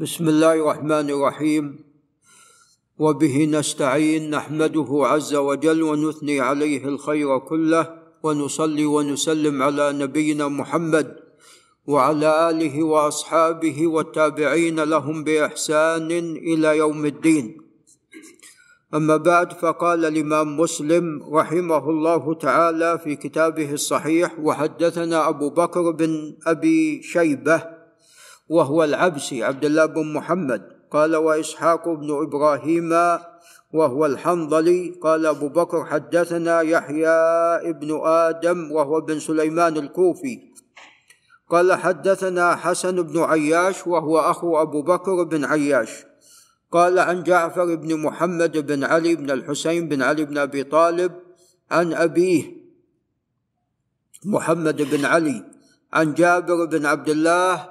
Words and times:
بسم 0.00 0.28
الله 0.28 0.54
الرحمن 0.64 1.10
الرحيم. 1.10 1.64
وبه 2.98 3.44
نستعين 3.44 4.30
نحمده 4.30 4.88
عز 5.04 5.34
وجل 5.34 5.82
ونثني 5.82 6.40
عليه 6.40 6.84
الخير 6.84 7.38
كله 7.38 7.84
ونصلي 8.22 8.84
ونسلم 8.84 9.62
على 9.62 9.92
نبينا 9.92 10.48
محمد 10.48 11.16
وعلى 11.86 12.50
آله 12.50 12.82
وأصحابه 12.82 13.86
والتابعين 13.86 14.80
لهم 14.80 15.24
بإحسان 15.24 16.10
إلى 16.36 16.76
يوم 16.76 17.06
الدين. 17.06 17.56
أما 18.94 19.16
بعد 19.16 19.52
فقال 19.52 20.04
الإمام 20.04 20.60
مسلم 20.60 21.28
رحمه 21.32 21.90
الله 21.90 22.34
تعالى 22.34 22.98
في 23.04 23.16
كتابه 23.16 23.72
الصحيح 23.72 24.38
وحدثنا 24.40 25.28
أبو 25.28 25.50
بكر 25.50 25.90
بن 25.90 26.36
أبي 26.46 27.02
شيبة 27.02 27.79
وهو 28.50 28.84
العبسي 28.84 29.44
عبد 29.44 29.64
الله 29.64 29.86
بن 29.86 30.12
محمد. 30.12 30.62
قال 30.90 31.16
وإسحاق 31.16 31.88
بن 31.88 32.10
إبراهيم 32.22 32.90
وهو 33.72 34.06
الحنظلي. 34.06 34.98
قال 35.02 35.26
أبو 35.26 35.48
بكر 35.48 35.84
حدثنا 35.84 36.60
يحيى 36.60 37.18
ابن 37.70 38.00
آدم 38.04 38.72
وهو 38.72 39.00
بن 39.00 39.18
سليمان 39.18 39.76
الكوفي. 39.76 40.50
قال 41.50 41.72
حدثنا 41.72 42.56
حسن 42.56 43.02
بن 43.02 43.22
عياش 43.22 43.86
وهو 43.86 44.18
أخو 44.18 44.62
أبو 44.62 44.82
بكر 44.82 45.24
بن 45.24 45.44
عياش. 45.44 45.90
قال 46.72 46.98
عن 46.98 47.22
جعفر 47.22 47.74
بن 47.74 48.02
محمد 48.02 48.58
بن 48.66 48.84
علي 48.84 49.14
بن 49.14 49.30
الحسين 49.30 49.88
بن 49.88 50.02
علي 50.02 50.24
بن 50.24 50.38
أبي 50.38 50.62
طالب 50.64 51.12
عن 51.70 51.92
أبيه 51.92 52.42
محمد 54.24 54.82
بن 54.82 55.04
علي 55.04 55.44
عن 55.92 56.14
جابر 56.14 56.64
بن 56.64 56.86
عبد 56.86 57.08
الله 57.08 57.69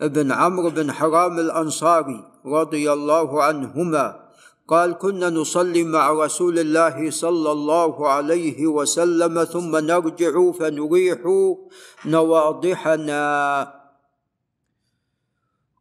بن 0.00 0.32
عمرو 0.32 0.70
بن 0.70 0.92
حرام 0.92 1.38
الأنصاري 1.38 2.24
رضي 2.46 2.92
الله 2.92 3.42
عنهما 3.42 4.26
قال 4.68 4.98
كنا 4.98 5.30
نصلي 5.30 5.84
مع 5.84 6.10
رسول 6.10 6.58
الله 6.58 7.10
صلى 7.10 7.52
الله 7.52 8.08
عليه 8.08 8.66
وسلم 8.66 9.44
ثم 9.44 9.76
نرجع 9.76 10.50
فنريح 10.52 11.18
نواضحنا. 12.06 13.76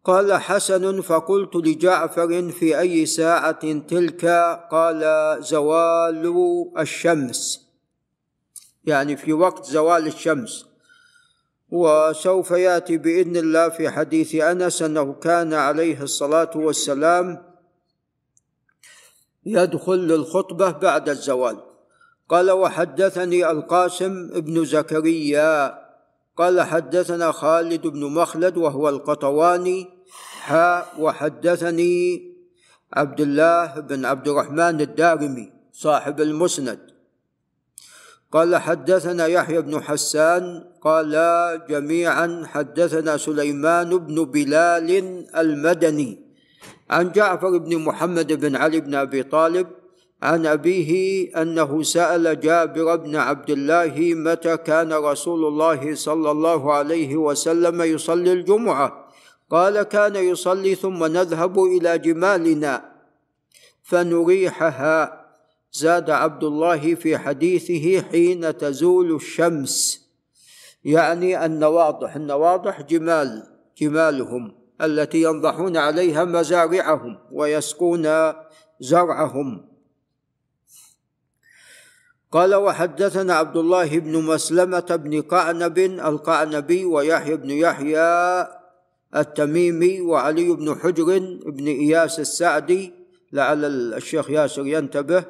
قال 0.05 0.33
حسن 0.33 1.01
فقلت 1.01 1.55
لجعفر 1.55 2.51
في 2.51 2.79
أي 2.79 3.05
ساعة 3.05 3.73
تلك؟ 3.79 4.25
قال 4.71 5.01
زوال 5.43 6.25
الشمس. 6.77 7.67
يعني 8.85 9.17
في 9.17 9.33
وقت 9.33 9.65
زوال 9.65 10.07
الشمس. 10.07 10.74
وسوف 11.71 12.51
يأتي 12.51 12.97
بإذن 12.97 13.37
الله 13.37 13.69
في 13.69 13.89
حديث 13.89 14.35
أنس 14.35 14.81
أنه 14.81 15.13
كان 15.13 15.53
عليه 15.53 16.01
الصلاة 16.01 16.51
والسلام 16.55 17.43
يدخل 19.45 19.99
للخطبة 20.07 20.71
بعد 20.71 21.09
الزوال. 21.09 21.57
قال 22.29 22.51
وحدثني 22.51 23.51
القاسم 23.51 24.27
بن 24.27 24.65
زكريا. 24.65 25.79
قال 26.37 26.61
حدثنا 26.61 27.31
خالد 27.31 27.87
بن 27.87 28.03
مخلد 28.05 28.57
وهو 28.57 28.89
القطواني. 28.89 29.87
حاء 30.41 30.93
وحدثني 30.99 32.35
عبد 32.93 33.21
الله 33.21 33.79
بن 33.79 34.05
عبد 34.05 34.27
الرحمن 34.27 34.81
الدارمي 34.81 35.53
صاحب 35.71 36.21
المسند. 36.21 36.94
قال 38.35 38.55
حدثنا 38.55 39.27
يحيى 39.27 39.61
بن 39.61 39.83
حسان 39.83 40.63
قال 40.81 41.11
جميعا 41.69 42.43
حدثنا 42.45 43.17
سليمان 43.17 43.97
بن 43.97 44.25
بلال 44.25 44.89
المدني 45.37 46.19
عن 46.89 47.11
جعفر 47.11 47.57
بن 47.57 47.77
محمد 47.77 48.33
بن 48.33 48.55
علي 48.55 48.79
بن 48.79 48.95
أبي 48.95 49.23
طالب 49.23 49.67
عن 50.23 50.45
أبيه 50.45 50.91
أنه 51.41 51.83
سأل 51.83 52.39
جابر 52.39 52.95
بن 52.95 53.15
عبد 53.15 53.49
الله 53.49 53.95
متى 53.97 54.57
كان 54.57 54.93
رسول 54.93 55.45
الله 55.47 55.95
صلى 55.95 56.31
الله 56.31 56.73
عليه 56.73 57.15
وسلم 57.15 57.81
يصلي 57.81 58.33
الجمعة. 58.33 59.11
قال 59.51 59.83
كان 59.83 60.15
يصلي 60.15 60.75
ثم 60.75 61.05
نذهب 61.05 61.59
إلى 61.59 61.97
جمالنا 61.97 62.85
فنريحها. 63.83 65.24
زاد 65.75 66.09
عبد 66.09 66.43
الله 66.43 66.95
في 66.95 67.17
حديثه 67.17 68.01
حين 68.01 68.57
تزول 68.57 69.15
الشمس. 69.15 70.05
يعني 70.83 71.45
النواضح 71.45 72.15
النواضح 72.15 72.81
جمال 72.81 73.43
جمالهم 73.77 74.55
التي 74.81 75.21
ينضحون 75.21 75.77
عليها 75.77 76.23
مزارعهم 76.23 77.17
ويسقون 77.31 78.33
زرعهم. 78.79 79.65
قال 82.31 82.55
وحدثنا 82.55 83.33
عبد 83.33 83.57
الله 83.57 83.99
بن 83.99 84.23
مسلمة 84.23 84.95
بن 84.95 85.21
قعنب 85.21 85.77
القعنبي 85.79 86.85
ويحيى 86.85 87.35
بن 87.35 87.49
يحيى 87.49 88.47
التميمي 89.15 90.01
وعلي 90.01 90.49
بن 90.53 90.75
حجر 90.75 91.19
بن 91.45 91.67
إياس 91.67 92.19
السعدي 92.19 92.93
لعل 93.31 93.65
الشيخ 93.93 94.29
ياسر 94.29 94.65
ينتبه. 94.65 95.25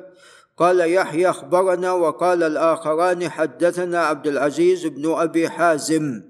قال 0.57 0.79
يحيى 0.79 1.29
أخبرنا 1.29 1.91
وقال 1.91 2.43
الآخران 2.43 3.29
حدثنا 3.29 4.05
عبد 4.05 4.27
العزيز 4.27 4.85
بن 4.85 5.11
أبي 5.11 5.49
حازم. 5.49 6.23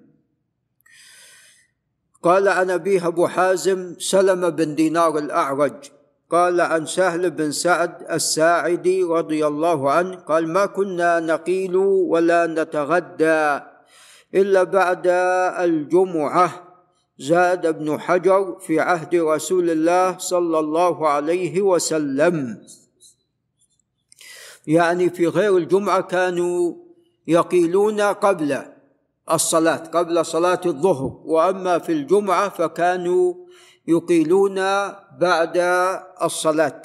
قال 2.23 2.47
عن 2.47 2.69
أبيه 2.69 3.07
أبو 3.07 3.27
حازم 3.27 3.95
سلم 3.99 4.49
بن 4.49 4.75
دينار 4.75 5.17
الأعرج. 5.17 5.75
قال 6.29 6.61
عن 6.61 6.85
سهل 6.85 7.31
بن 7.31 7.51
سعد 7.51 8.11
الساعدي 8.11 9.03
رضي 9.03 9.47
الله 9.47 9.91
عنه 9.91 10.15
قال 10.15 10.47
ما 10.47 10.65
كنا 10.65 11.19
نقيل 11.19 11.75
ولا 11.75 12.47
نتغدى 12.47 13.59
إلا 14.35 14.63
بعد 14.63 15.07
الجمعة. 15.59 16.65
زاد 17.19 17.65
ابن 17.65 17.99
حجر 17.99 18.59
في 18.59 18.79
عهد 18.79 19.15
رسول 19.15 19.69
الله 19.69 20.17
صلى 20.17 20.59
الله 20.59 21.09
عليه 21.09 21.61
وسلم. 21.61 22.57
يعني 24.67 25.09
في 25.09 25.27
غير 25.27 25.57
الجمعة 25.57 26.01
كانوا 26.01 26.73
يقيلون 27.27 28.01
قبل 28.01 28.57
الصلاة 29.31 29.75
قبل 29.75 30.25
صلاة 30.25 30.61
الظهر. 30.65 31.21
وأما 31.25 31.79
في 31.79 31.91
الجمعة 31.91 32.49
فكانوا 32.49 33.33
يقيلون 33.87 34.55
بعد 35.19 35.57
الصلاة. 36.23 36.81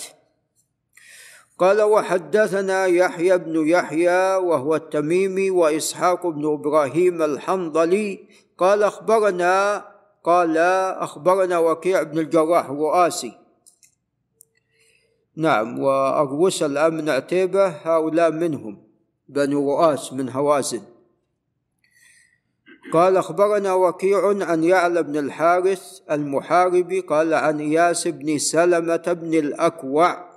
قال 1.59 1.83
وحدثنا 1.83 2.87
يحيى 2.87 3.39
بن 3.39 3.69
يحيى 3.69 4.35
وهو 4.35 4.77
التميمي 4.77 5.51
وإسحاق 5.51 6.27
بن 6.27 6.53
إبراهيم 6.53 7.23
الحنظلي. 7.23 8.29
قال 8.59 8.83
أخبرنا 8.83 9.85
قال 10.25 10.59
أخبرنا 10.99 11.59
وكيع 11.59 12.03
بن 12.03 12.19
الجراح 12.19 12.71
الرؤاسي. 12.71 13.40
نعم 15.41 15.79
وأروس 15.79 16.63
الآن 16.63 16.95
من 16.95 17.09
عتيبة 17.09 17.67
هؤلاء 17.67 18.31
منهم 18.31 18.79
بنو 19.29 19.73
رؤاس 19.73 20.13
من 20.13 20.29
هوازن. 20.29 20.81
قال 22.93 23.17
أخبرنا 23.17 23.75
وكيع 23.75 24.45
عن 24.45 24.65
يعلى 24.65 25.03
بن 25.03 25.17
الحارث 25.17 26.01
المحاربي 26.11 27.01
قال 27.01 27.35
عن 27.35 27.61
إياس 27.61 28.09
بن 28.09 28.39
سلمة 28.39 29.07
بن 29.07 29.35
الأكوع 29.35 30.31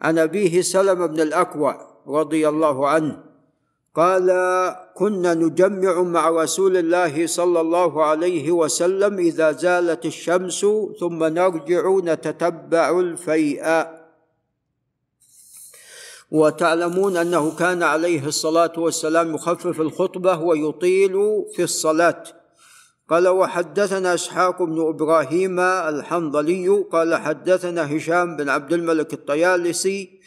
عن 0.00 0.18
أبيه 0.18 0.60
سلمة 0.60 1.06
بن 1.06 1.20
الأكوع 1.20 2.02
رضي 2.06 2.48
الله 2.48 2.88
عنه 2.88 3.24
قال 3.94 4.26
كنا 4.94 5.34
نجمع 5.34 6.02
مع 6.02 6.30
رسول 6.30 6.76
الله 6.76 7.26
صلى 7.26 7.60
الله 7.60 8.04
عليه 8.04 8.50
وسلم 8.50 9.18
إذا 9.18 9.52
زالت 9.52 10.06
الشمس 10.06 10.66
ثم 11.00 11.24
نرجع 11.24 11.98
نتتبع 12.04 13.00
الفيء. 13.00 13.64
وتعلمون 16.32 17.16
أنه 17.16 17.56
كان 17.56 17.82
عليه 17.82 18.26
الصلاة 18.26 18.72
والسلام 18.76 19.34
يخفف 19.34 19.80
الخطبة 19.80 20.36
ويطيل 20.36 21.12
في 21.54 21.62
الصلاة. 21.62 22.24
قال 23.08 23.28
وحدثنا 23.28 24.14
إسحاق 24.14 24.62
بن 24.62 24.88
إبراهيم 24.88 25.60
الحنظلي 25.60 26.68
قال 26.92 27.14
حدثنا 27.14 27.96
هشام 27.96 28.36
بن 28.36 28.48
عبد 28.48 28.72
الملك 28.72 29.12
الطيالسي 29.12 30.20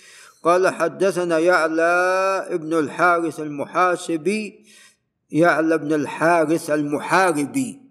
قال 0.43 0.67
حدثنا 0.67 1.39
يعلى 1.39 1.83
ابن 2.49 2.73
الحارث 2.73 3.39
المحاسبي 3.39 4.65
يعلى 5.31 5.75
ابن 5.75 5.93
الحارث 5.93 6.69
المحاربي. 6.69 7.81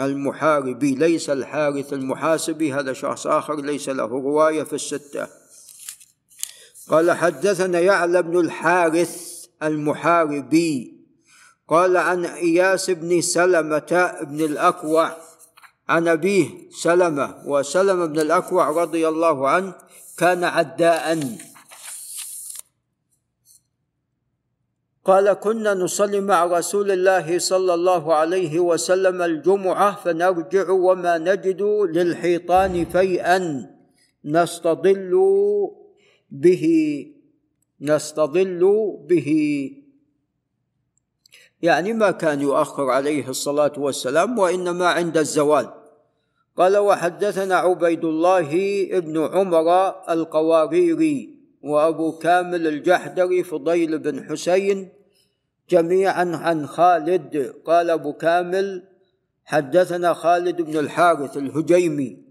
المحاربي 0.00 0.94
ليس 0.94 1.30
الحارث 1.30 1.92
المحاسبي 1.92 2.72
هذا 2.72 2.92
شخص 2.92 3.26
آخر 3.26 3.60
ليس 3.60 3.88
له 3.88 4.04
رواية 4.04 4.62
في 4.62 4.72
الستة. 4.72 5.43
قال 6.90 7.12
حدثنا 7.12 7.80
يعلى 7.80 8.22
بن 8.22 8.40
الحارث 8.40 9.44
المحاربي 9.62 10.94
قال 11.68 11.96
عن 11.96 12.24
إياس 12.24 12.90
بن 12.90 13.20
سلمة 13.20 14.14
بن 14.22 14.40
الأكوع 14.40 15.16
عن 15.88 16.08
أبيه 16.08 16.48
سلمة 16.70 17.42
وسلمة 17.46 18.06
بن 18.06 18.20
الأكوع 18.20 18.70
رضي 18.70 19.08
الله 19.08 19.48
عنه 19.48 19.74
كان 20.18 20.44
عداء. 20.44 21.38
قال 25.04 25.32
كنا 25.32 25.74
نصلي 25.74 26.20
مع 26.20 26.44
رسول 26.44 26.90
الله 26.90 27.38
صلى 27.38 27.74
الله 27.74 28.14
عليه 28.14 28.60
وسلم 28.60 29.22
الجمعة 29.22 29.96
فنرجع 30.04 30.70
وما 30.70 31.18
نجد 31.18 31.62
للحيطان 31.92 32.84
فيئا. 32.84 33.70
نستظل 34.24 35.12
به 36.34 36.64
نستظل 37.80 38.62
به. 39.08 39.28
يعني 41.62 41.92
ما 41.92 42.10
كان 42.10 42.40
يؤخر 42.40 42.90
عليه 42.90 43.28
الصلاة 43.28 43.72
والسلام 43.78 44.38
وإنما 44.38 44.86
عند 44.86 45.16
الزوال. 45.16 45.70
قال 46.56 46.76
وحدثنا 46.76 47.54
عبيد 47.54 48.04
الله 48.04 48.50
بن 49.00 49.18
عمر 49.18 49.94
القواريري 50.08 51.34
وأبو 51.62 52.12
كامل 52.12 52.66
الجحدري 52.66 53.42
فضيل 53.42 53.98
بن 53.98 54.24
حسين 54.24 54.88
جميعا 55.70 56.36
عن 56.36 56.66
خالد. 56.66 57.54
قال 57.64 57.90
أبو 57.90 58.12
كامل 58.12 58.82
حدثنا 59.44 60.14
خالد 60.14 60.62
بن 60.62 60.78
الحارث 60.78 61.36
الهجيمي 61.36 62.23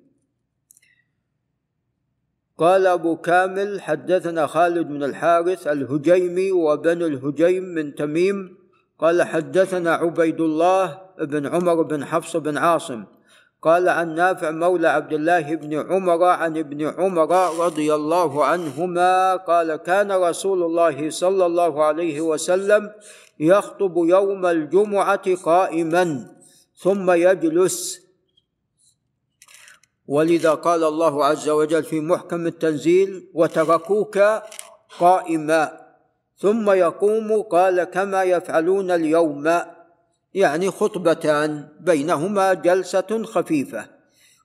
قال 2.57 2.87
أبو 2.87 3.17
كامل 3.17 3.81
حدثنا 3.81 4.47
خالد 4.47 4.87
بن 4.87 5.03
الحارث 5.03 5.67
الهجيمي 5.67 6.51
وبن 6.51 7.01
الهجيم 7.01 7.63
من 7.63 7.95
تميم. 7.95 8.57
قال 8.99 9.23
حدثنا 9.23 9.93
عبيد 9.93 10.41
الله 10.41 11.01
بن 11.19 11.47
عمر 11.47 11.81
بن 11.81 12.05
حفص 12.05 12.37
بن 12.37 12.57
عاصم. 12.57 13.03
قال 13.63 13.89
عن 13.89 14.15
نافع 14.15 14.51
مولى 14.51 14.87
عبد 14.87 15.13
الله 15.13 15.55
بن 15.55 15.73
عمر 15.91 16.23
عن 16.23 16.57
ابن 16.57 16.87
عمر 16.87 17.31
رضي 17.65 17.93
الله 17.93 18.45
عنهما 18.45 19.35
قال 19.35 19.75
كان 19.75 20.11
رسول 20.11 20.63
الله 20.63 21.09
صلى 21.09 21.45
الله 21.45 21.83
عليه 21.83 22.21
وسلم 22.21 22.91
يخطب 23.39 23.97
يوم 23.97 24.45
الجمعة 24.45 25.35
قائما 25.35 26.27
ثم 26.75 27.11
يجلس 27.11 28.02
ولذا 30.07 30.53
قال 30.53 30.83
الله 30.83 31.25
عز 31.25 31.49
وجل 31.49 31.83
في 31.83 31.99
محكم 31.99 32.47
التنزيل 32.47 33.29
وتركوك 33.33 34.19
قائما 34.99 35.83
ثم 36.37 36.71
يقوم 36.71 37.41
قال 37.41 37.83
كما 37.83 38.23
يفعلون 38.23 38.91
اليوم 38.91 39.59
يعني 40.33 40.71
خطبتان 40.71 41.67
بينهما 41.79 42.53
جلسة 42.53 43.23
خفيفة. 43.23 43.85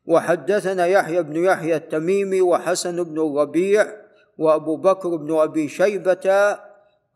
وحدثنا 0.06 0.86
يحيى 0.86 1.22
بن 1.22 1.44
يحيى 1.44 1.76
التميمي 1.76 2.40
وحسن 2.40 3.04
بن 3.04 3.18
الربيع 3.18 3.86
وأبو 4.38 4.76
بكر 4.76 5.16
بن 5.16 5.38
أبي 5.38 5.68
شيبة. 5.68 6.58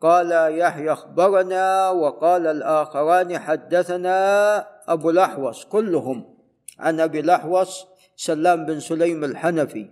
قال 0.01 0.31
يحيى 0.59 0.91
أخبرنا 0.91 1.89
وقال 1.89 2.47
الآخران 2.47 3.39
حدثنا 3.39 4.57
أبو 4.87 5.09
الاحوص 5.09 5.65
كلهم. 5.65 6.35
عن 6.79 6.99
أبي 6.99 7.19
الاحوص 7.19 7.92
سلام 8.15 8.65
بن 8.65 8.79
سليم 8.79 9.23
الحنفي 9.23 9.89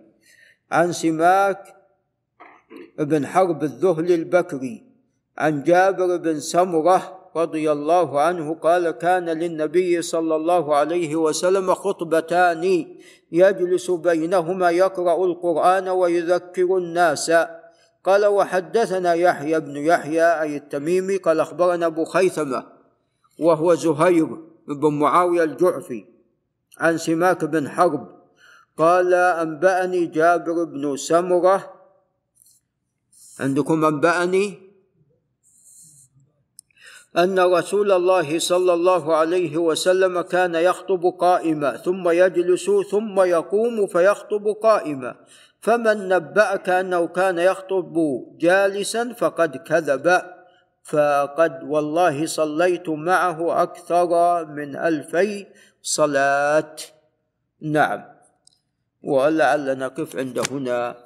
عن 0.72 0.92
سماك 0.92 1.76
بن 3.00 3.28
حرب 3.28 3.64
الذهلي 3.64 4.16
البكري 4.16 4.84
عن 5.38 5.64
جابر 5.64 6.18
بن 6.18 6.40
سمرة 6.40 7.22
رضي 7.36 7.72
الله 7.72 8.22
عنه 8.22 8.56
قال 8.56 8.92
كان 8.92 9.30
للنبي 9.30 10.02
صلى 10.02 10.36
الله 10.36 10.76
عليه 10.76 11.16
وسلم 11.16 11.74
خطبتان 11.74 12.86
يجلس 13.32 13.92
بينهما 13.92 14.70
يقرأ 14.70 15.26
القرآن 15.26 15.90
ويذكر 15.90 16.78
الناس. 16.78 17.32
قال 18.04 18.26
وحدثنا 18.26 19.14
يحيى 19.14 19.60
بن 19.60 19.78
يحيى 19.78 20.42
أي 20.42 20.58
التميمي 20.58 21.18
قال 21.18 21.40
أخبرنا 21.40 21.86
أبو 21.86 22.06
خيثمة 22.06 22.64
وهو 23.40 23.74
زهير 23.74 24.28
بن 24.68 25.00
معاوية 25.00 25.44
الجعفي 25.44 26.06
عن 26.82 26.98
سماك 26.98 27.46
بن 27.46 27.70
حرب. 27.70 28.22
قال 28.78 29.14
أنبأني 29.14 30.06
جابر 30.06 30.64
بن 30.64 30.98
سمرة. 30.98 31.74
عندكم 33.40 33.86
أنبأني؟ 33.86 34.72
أن 37.18 37.40
رسول 37.40 37.92
الله 37.92 38.40
صلى 38.40 38.74
الله 38.74 39.16
عليه 39.16 39.58
وسلم 39.58 40.22
كان 40.22 40.56
يخطب 40.56 41.04
قائما 41.20 41.78
ثم 41.78 42.10
يجلس 42.10 42.72
ثم 42.92 43.22
يقوم 43.22 43.88
فيخطب 43.88 44.48
قائما. 44.48 45.16
فمن 45.62 46.08
نبأك 46.08 46.70
أنه 46.70 47.08
كان 47.08 47.38
يخطب 47.38 47.96
جالسا 48.38 49.14
فقد 49.14 49.58
كذب. 49.58 50.22
فقد 50.84 51.64
والله 51.64 52.26
صليت 52.26 52.90
معه 52.90 53.64
أكثر 53.64 54.46
من 54.46 54.76
ألفي 54.76 55.46
صلاة. 55.82 56.76
نعم. 57.62 58.04
ولعل 59.04 59.78
نقف 59.78 60.16
عند 60.16 60.40
هنا. 60.52 61.06